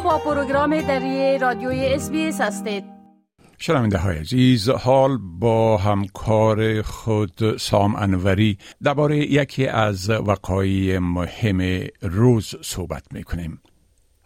[0.00, 2.84] با پروگرام دری رادیوی اس هستید.
[3.58, 12.54] شنونده های عزیز حال با همکار خود سام انوری درباره یکی از وقایع مهم روز
[12.62, 13.60] صحبت می‌کنیم.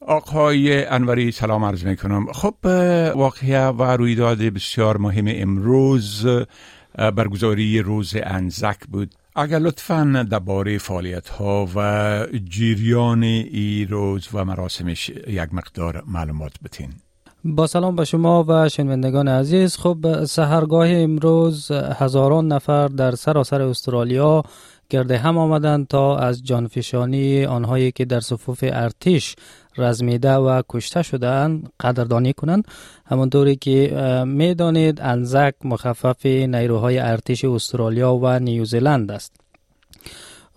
[0.00, 2.54] آقای انوری سلام عرض می کنم خب
[3.16, 6.26] واقعه و رویداد بسیار مهم امروز
[6.94, 9.14] برگزاری روز انزک بود.
[9.36, 16.90] اگر لطفا درباره فعالیت ها و جریان ای روز و مراسمش یک مقدار معلومات بتین.
[17.44, 19.76] با سلام به شما و شنوندگان عزیز.
[19.76, 24.42] خب سهرگاه امروز هزاران نفر در سراسر استرالیا
[24.92, 29.36] گرده هم آمدند تا از جانفشانی آنهایی که در صفوف ارتش
[29.78, 32.64] رزمیده و کشته شدهاند قدردانی کنند.
[33.06, 39.41] همانطوری که می‌دانید انزک مخفف نیروهای ارتش استرالیا و نیوزیلند است.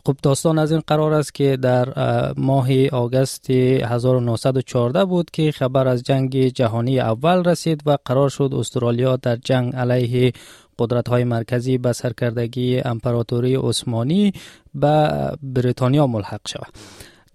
[0.05, 1.93] خب داستان از این قرار است که در
[2.37, 9.15] ماه آگست 1914 بود که خبر از جنگ جهانی اول رسید و قرار شد استرالیا
[9.15, 10.33] در جنگ علیه
[10.79, 14.33] قدرت های مرکزی به سرکردگی امپراتوری عثمانی
[14.75, 15.11] به
[15.43, 16.73] بریتانیا ملحق شود.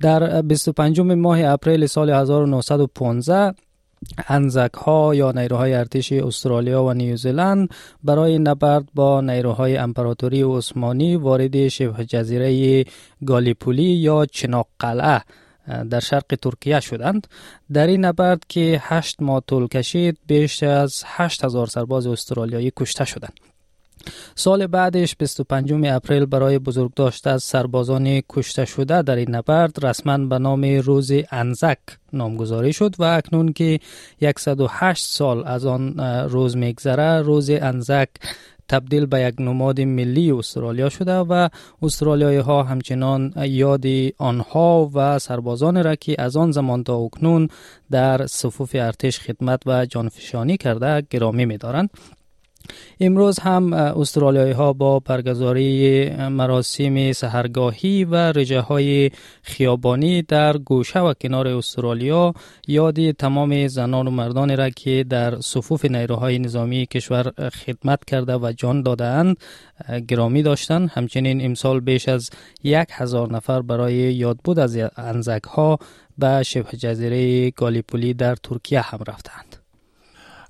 [0.01, 3.55] در 25 ماه اپریل سال 1915
[4.29, 7.69] انزک ها یا نیروهای ارتش استرالیا و نیوزیلند
[8.05, 12.85] برای نبرد با نیروهای امپراتوری عثمانی وارد شبه جزیره
[13.27, 15.23] گالیپولی یا چناق قلعه
[15.91, 17.27] در شرق ترکیه شدند.
[17.73, 23.05] در این نبرد که هشت ماه طول کشید بیش از هشت هزار سرباز استرالیایی کشته
[23.05, 23.50] شدند.
[24.35, 30.39] سال بعدش 25 اپریل برای بزرگداشت از سربازان کشته شده در این نبرد رسما به
[30.39, 31.79] نام روز انزک
[32.13, 33.81] نامگذاری شد و اکنون که
[34.39, 38.09] 108 سال از آن روز میگذره روز انزک
[38.71, 41.49] تبدیل به یک نماد ملی استرالیا شده و
[41.83, 43.85] استرالیایی ها همچنان یاد
[44.19, 47.49] آنها و سربازان را که از آن زمان تا اکنون
[47.91, 51.91] در صفوف ارتش خدمت و جانفشانی کرده گرامی می دارند.
[53.01, 59.11] امروز هم استرالیایی ها با برگزاری مراسم سهرگاهی و رجه های
[59.43, 62.35] خیابانی در گوشه و کنار استرالیا
[62.67, 68.53] یادی تمام زنان و مردان را که در صفوف نیروهای نظامی کشور خدمت کرده و
[68.57, 69.37] جان دادهاند
[70.09, 70.91] گرامی داشتند.
[70.95, 72.31] همچنین امسال بیش از
[72.63, 75.79] یک هزار نفر برای یادبود از انزک ها
[76.19, 79.50] به شبه جزیره گالیپولی در ترکیه هم رفتند.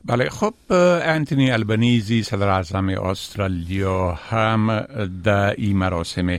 [0.05, 0.55] بله خب
[1.03, 4.87] انتونی البنیزی صدر اعظم استرالیا هم
[5.25, 6.39] در این مراسم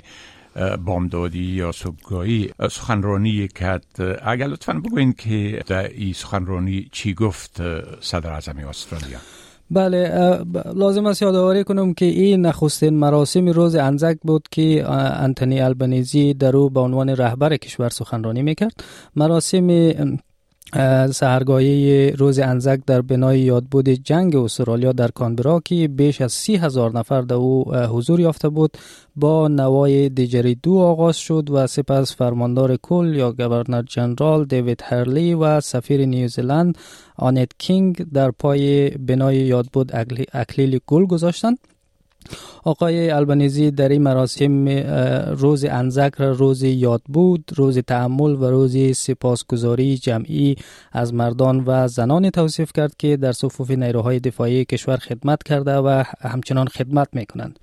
[0.85, 2.49] بامدادی یا صبحگاهی.
[2.71, 3.85] سخنرانی کرد.
[4.25, 7.61] اگر لطفا بگوین که در این سخنرانی چی گفت
[8.01, 9.17] صدر اعظم استرالیا؟
[9.71, 10.09] بله
[10.75, 16.57] لازم است یادآوری کنم که این نخستین مراسم روز انزک بود که انتونی البنیزی در
[16.57, 18.83] او به عنوان رهبر کشور سخنرانی می‌کرد.
[19.15, 19.67] مراسم
[21.11, 26.91] سهرگاهی روز انزک در بنای یادبود جنگ استرالیا در کانبرا که بیش از سی هزار
[26.91, 28.77] نفر در او حضور یافته بود
[29.15, 35.33] با نوای دیجری دو آغاز شد و سپس فرماندار کل یا گورنر جنرال دیوید هرلی
[35.33, 36.77] و سفیر نیوزیلند
[37.15, 39.91] آنت کینگ در پای بنای یادبود
[40.33, 41.57] اکلیل گل گذاشتند.
[42.63, 44.67] آقای البنیزی در این مراسم
[45.37, 50.55] روز انزک روز یاد بود روز تعمل و روز سپاسگزاری جمعی
[50.91, 56.03] از مردان و زنان توصیف کرد که در صفوف نیروهای دفاعی کشور خدمت کرده و
[56.21, 57.59] همچنان خدمت می کنند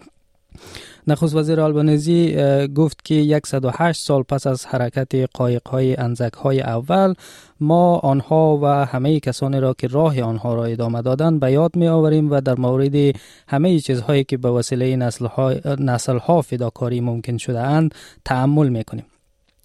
[1.09, 2.37] نخست وزیر آلبانیزی
[2.75, 7.15] گفت که 108 سال پس از حرکت قایق های انزک های اول
[7.61, 11.89] ما آنها و همه کسانی را که راه آنها را ادامه دادن به یاد می
[11.89, 13.17] آوریم و در مورد
[13.49, 19.05] همه چیزهایی که به وسیله نسل ها, نسل فداکاری ممکن شده اند تعمل می کنیم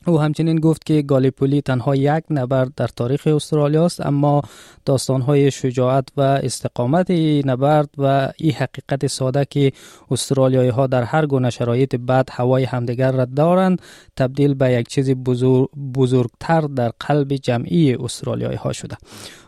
[0.08, 4.42] او همچنین گفت که گالیپولی تنها یک نبرد در تاریخ استرالیا است اما
[4.86, 7.12] داستانهای شجاعت و استقامت
[7.46, 9.72] نبرد و این حقیقت ساده که
[10.12, 13.82] استرالیایی ها در هر گونه شرایط بد هوای همدیگر را دارند
[14.18, 18.98] تبدیل به یک چیز بزرگ بزرگتر در قلب جمعی استرالیایی ها شده.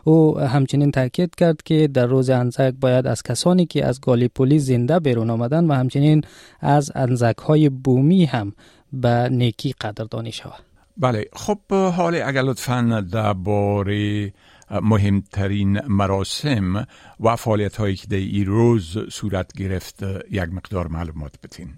[0.04, 4.98] او همچنین تاکید کرد که در روز انزک باید از کسانی که از گالیپولی زنده
[4.98, 6.22] بیرون آمدن و همچنین
[6.60, 8.52] از انزک های بومی هم
[8.92, 10.62] به نیکی قدردانی شود
[10.96, 14.32] بله خب حال اگر لطفا درباره
[14.70, 16.86] مهمترین مراسم
[17.20, 21.68] و فعالیت هایی که در این روز صورت گرفت یک مقدار معلومات بتین.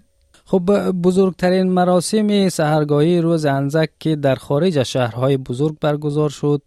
[0.45, 6.61] خب بزرگترین مراسم سهرگاهی روز انزک که در خارج از شهرهای بزرگ برگزار شد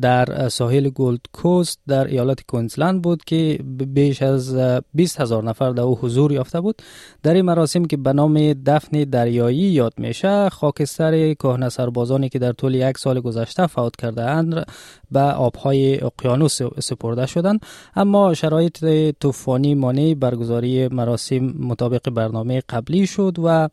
[0.00, 3.58] در ساحل گولد کوست در ایالت کوینزلند بود که
[3.94, 4.56] بیش از
[4.94, 6.82] 20 هزار نفر در او حضور یافته بود.
[7.22, 12.52] در این مراسم که به نام دفن دریایی یاد میشه خاکستر کهنه سربازانی که در
[12.52, 14.66] طول یک سال گذشته فوت کرده اند
[15.10, 17.60] به آبهای اقیانوس سپرده شدند.
[17.96, 18.84] اما شرایط
[19.20, 23.68] طوفانی مانع برگزاری مراسم مطابق برنامه قبلی شد و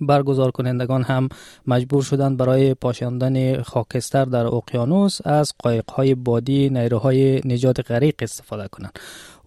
[0.00, 1.28] برگزار کنندگان هم
[1.66, 8.98] مجبور شدند برای پاشاندن خاکستر در اقیانوس از قایقهای بادی نیروهای نجات غریق استفاده کنند.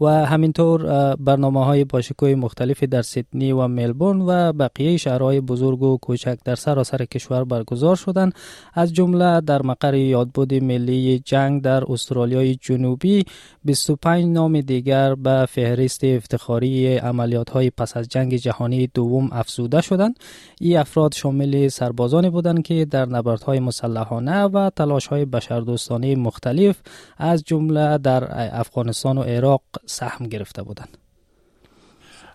[0.01, 5.98] و همینطور برنامه های باشکوی مختلفی در سیدنی و ملبورن و بقیه شهرهای بزرگ و
[5.98, 8.34] کوچک در سراسر کشور برگزار شدند
[8.74, 13.25] از جمله در مقر یادبود ملی جنگ در استرالیای جنوبی
[13.63, 20.19] 25 نام دیگر به فهرست افتخاری عملیات های پس از جنگ جهانی دوم افزوده شدند.
[20.62, 26.81] این افراد شامل سربازانی بودند که در نبردهای مسلحانه و تلاش های بشردوستانه مختلف
[27.18, 28.28] از جمله در
[28.60, 30.98] افغانستان و عراق سهم گرفته بودند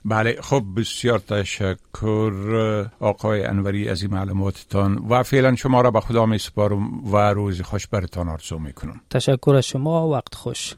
[0.05, 2.33] بله خب بسیار تشکر
[3.01, 7.61] آقای انوری از این معلوماتتان و فعلا شما را به خدا می سپارم و روز
[7.61, 10.75] خوش برتان آرزو می کنم تشکر از شما وقت خوش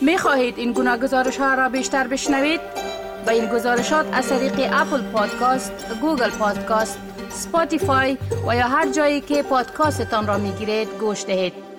[0.00, 2.60] می خواهید این گونه گزارش ها را بیشتر بشنوید؟
[3.26, 6.98] به این گزارشات از طریق Apple Podcast، Google Podcast،
[7.28, 11.69] Spotify و یا هر جایی که پادکاستتان را می گیرید گوش دهید.